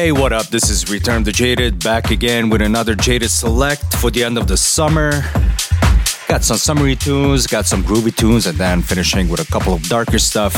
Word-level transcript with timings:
Hey, 0.00 0.12
what 0.12 0.32
up? 0.32 0.46
This 0.46 0.70
is 0.70 0.90
Return 0.90 1.24
to 1.24 1.30
Jaded 1.30 1.84
back 1.84 2.10
again 2.10 2.48
with 2.48 2.62
another 2.62 2.94
Jaded 2.94 3.30
Select 3.30 3.96
for 3.96 4.10
the 4.10 4.24
end 4.24 4.38
of 4.38 4.46
the 4.46 4.56
summer. 4.56 5.10
Got 6.26 6.42
some 6.42 6.56
summery 6.56 6.96
tunes, 6.96 7.46
got 7.46 7.66
some 7.66 7.82
groovy 7.82 8.16
tunes, 8.16 8.46
and 8.46 8.56
then 8.56 8.80
finishing 8.80 9.28
with 9.28 9.46
a 9.46 9.52
couple 9.52 9.74
of 9.74 9.82
darker 9.90 10.18
stuff. 10.18 10.54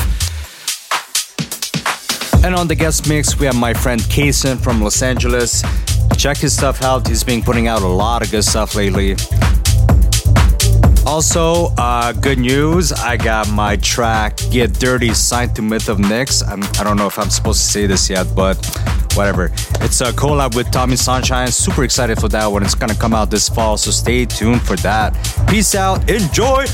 And 2.45 2.55
on 2.55 2.69
the 2.69 2.77
guest 2.77 3.09
mix, 3.09 3.37
we 3.37 3.47
have 3.47 3.57
my 3.57 3.75
friend 3.75 4.01
Kaysin 4.03 4.63
from 4.63 4.81
Los 4.81 5.03
Angeles. 5.03 5.65
Check 6.17 6.37
his 6.37 6.57
stuff 6.57 6.81
out, 6.85 7.09
he's 7.09 7.25
been 7.25 7.43
putting 7.43 7.67
out 7.67 7.83
a 7.83 7.89
lot 7.89 8.25
of 8.25 8.31
good 8.31 8.45
stuff 8.45 8.77
lately. 8.77 9.17
Also, 11.05 11.75
uh, 11.79 12.13
good 12.13 12.39
news. 12.39 12.93
I 12.93 13.17
got 13.17 13.51
my 13.51 13.75
track 13.79 14.39
Get 14.53 14.75
Dirty 14.75 15.13
signed 15.13 15.57
to 15.57 15.63
Myth 15.63 15.89
of 15.89 15.99
Nix. 15.99 16.43
I'm, 16.45 16.63
I 16.63 16.67
do 16.67 16.85
not 16.85 16.97
know 16.97 17.07
if 17.09 17.19
I'm 17.19 17.29
supposed 17.29 17.61
to 17.61 17.67
say 17.67 17.87
this 17.89 18.09
yet, 18.09 18.29
but 18.37 18.57
whatever. 19.17 19.51
It's 19.81 20.01
a 20.01 20.13
collab 20.13 20.55
with 20.55 20.71
Tommy 20.71 20.97
Sunshine. 20.97 21.49
Super 21.49 21.85
excited 21.85 22.21
for 22.21 22.29
that 22.29 22.47
one. 22.47 22.63
It's 22.63 22.75
gonna 22.75 22.95
come 22.95 23.15
out 23.15 23.31
this 23.31 23.49
fall, 23.49 23.77
so 23.77 23.91
stay 23.91 24.27
tuned 24.27 24.63
for 24.63 24.77
that. 24.77 25.15
Peace 25.49 25.75
out. 25.75 26.09
Enjoy. 26.11 26.65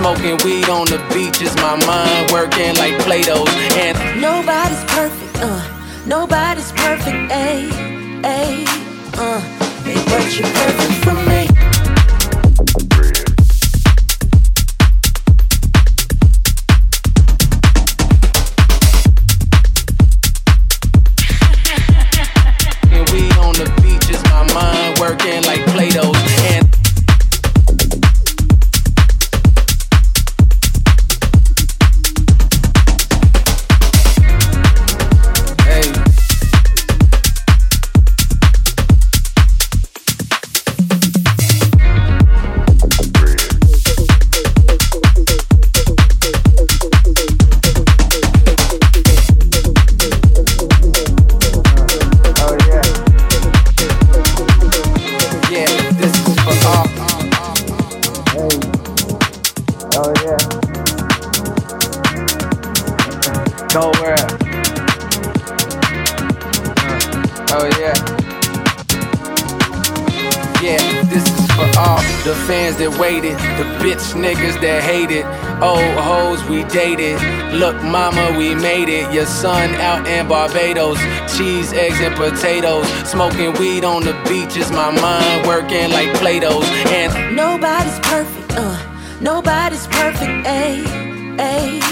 Smoking 0.00 0.38
weed 0.46 0.70
on 0.70 0.86
the 0.86 0.96
that 72.80 72.98
waited, 72.98 73.36
the 73.60 73.66
bitch 73.84 74.16
niggas 74.16 74.58
that 74.62 74.82
hated, 74.82 75.24
old 75.60 75.96
hoes 76.00 76.42
we 76.48 76.64
dated. 76.64 77.20
Look, 77.52 77.76
mama, 77.82 78.34
we 78.38 78.54
made 78.54 78.88
it. 78.88 79.12
Your 79.12 79.26
son 79.26 79.74
out 79.76 80.08
in 80.08 80.26
Barbados, 80.26 80.98
cheese, 81.36 81.74
eggs, 81.74 82.00
and 82.00 82.16
potatoes. 82.16 82.88
Smoking 83.06 83.52
weed 83.60 83.84
on 83.84 84.02
the 84.02 84.14
beaches, 84.26 84.70
my 84.72 84.90
mind 84.98 85.46
working 85.46 85.90
like 85.90 86.08
Play-Dohs. 86.16 86.64
And 86.88 87.36
nobody's 87.36 88.00
perfect, 88.00 88.52
uh, 88.56 88.78
nobody's 89.20 89.86
perfect, 89.88 90.46
ayy, 90.48 90.84
ayy, 91.36 91.82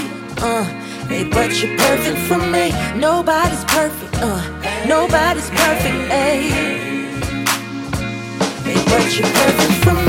uh. 0.41 0.63
Hey, 1.05 1.23
but 1.29 1.49
you're 1.61 1.77
perfect 1.77 2.19
for 2.27 2.37
me. 2.37 2.73
Nobody's 2.97 3.63
perfect, 3.65 4.13
uh, 4.21 4.41
nobody's 4.87 5.49
perfect, 5.49 5.99
ayy 6.09 6.79
but 8.89 9.17
you're 9.17 9.27
perfect 9.27 9.83
for 9.83 9.93
me. 9.93 10.08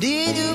Change 0.00 0.38
your 0.38 0.54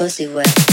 Pussy 0.00 0.26
wet. 0.28 0.69